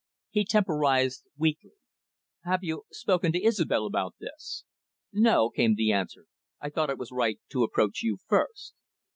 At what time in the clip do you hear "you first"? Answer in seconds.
8.01-8.73